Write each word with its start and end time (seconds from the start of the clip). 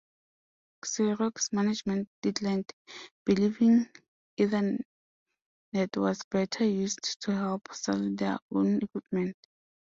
Xerox 0.83 1.53
management 1.53 2.09
declined, 2.23 2.73
believing 3.23 3.87
Ethernet 4.35 4.81
was 5.95 6.23
better 6.31 6.65
used 6.65 7.21
to 7.21 7.31
help 7.35 7.71
sell 7.71 8.09
their 8.15 8.39
own 8.51 8.79
equipment. 8.81 9.37